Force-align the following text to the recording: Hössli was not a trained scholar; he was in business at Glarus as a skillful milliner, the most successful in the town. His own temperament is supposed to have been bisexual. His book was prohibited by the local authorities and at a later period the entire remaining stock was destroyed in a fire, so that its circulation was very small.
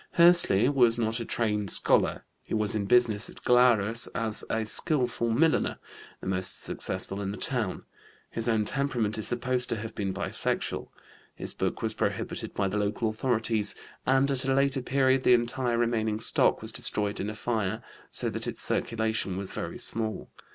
Hössli 0.17 0.67
was 0.67 0.97
not 0.97 1.19
a 1.19 1.25
trained 1.25 1.69
scholar; 1.69 2.25
he 2.41 2.55
was 2.55 2.73
in 2.73 2.85
business 2.87 3.29
at 3.29 3.43
Glarus 3.43 4.07
as 4.15 4.43
a 4.49 4.65
skillful 4.65 5.29
milliner, 5.29 5.77
the 6.21 6.25
most 6.25 6.63
successful 6.63 7.21
in 7.21 7.29
the 7.29 7.37
town. 7.37 7.85
His 8.31 8.49
own 8.49 8.65
temperament 8.65 9.19
is 9.19 9.27
supposed 9.27 9.69
to 9.69 9.75
have 9.75 9.93
been 9.93 10.11
bisexual. 10.11 10.89
His 11.35 11.53
book 11.53 11.83
was 11.83 11.93
prohibited 11.93 12.55
by 12.55 12.67
the 12.67 12.77
local 12.77 13.09
authorities 13.09 13.75
and 14.03 14.31
at 14.31 14.43
a 14.43 14.55
later 14.55 14.81
period 14.81 15.21
the 15.21 15.35
entire 15.35 15.77
remaining 15.77 16.19
stock 16.19 16.63
was 16.63 16.71
destroyed 16.71 17.19
in 17.19 17.29
a 17.29 17.35
fire, 17.35 17.83
so 18.09 18.27
that 18.31 18.47
its 18.47 18.59
circulation 18.63 19.37
was 19.37 19.53
very 19.53 19.77
small. 19.77 20.31